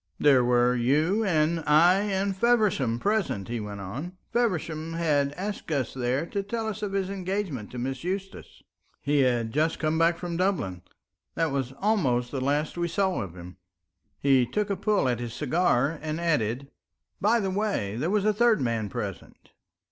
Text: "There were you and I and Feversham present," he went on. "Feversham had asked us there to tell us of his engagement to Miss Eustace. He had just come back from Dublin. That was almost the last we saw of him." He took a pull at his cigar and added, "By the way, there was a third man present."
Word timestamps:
"There 0.19 0.43
were 0.43 0.73
you 0.73 1.23
and 1.23 1.59
I 1.67 1.99
and 1.99 2.35
Feversham 2.35 2.97
present," 2.97 3.49
he 3.49 3.59
went 3.59 3.81
on. 3.81 4.17
"Feversham 4.33 4.93
had 4.93 5.31
asked 5.33 5.71
us 5.71 5.93
there 5.93 6.25
to 6.25 6.41
tell 6.41 6.67
us 6.67 6.81
of 6.81 6.93
his 6.93 7.11
engagement 7.11 7.69
to 7.69 7.77
Miss 7.77 8.03
Eustace. 8.03 8.63
He 8.99 9.19
had 9.19 9.51
just 9.51 9.77
come 9.77 9.99
back 9.99 10.17
from 10.17 10.37
Dublin. 10.37 10.81
That 11.35 11.51
was 11.51 11.73
almost 11.73 12.31
the 12.31 12.41
last 12.41 12.79
we 12.79 12.87
saw 12.87 13.21
of 13.21 13.35
him." 13.35 13.57
He 14.19 14.43
took 14.43 14.71
a 14.71 14.75
pull 14.75 15.07
at 15.07 15.19
his 15.19 15.35
cigar 15.35 15.99
and 16.01 16.19
added, 16.19 16.71
"By 17.21 17.39
the 17.39 17.51
way, 17.51 17.95
there 17.95 18.09
was 18.09 18.25
a 18.25 18.33
third 18.33 18.59
man 18.59 18.89
present." 18.89 19.51